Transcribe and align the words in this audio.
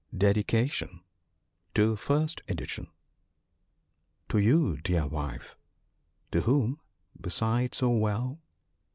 Dedication 0.17 1.01
TO 1.75 1.93
FJRST 1.93 2.41
EDITION. 2.47 2.87
I 2.87 2.91
To 4.29 4.37
you, 4.39 4.77
dear 4.77 5.05
Wife 5.05 5.55
—to 6.31 6.41
whom 6.41 6.79
beside 7.21 7.75
so 7.75 7.91
well? 7.91 8.39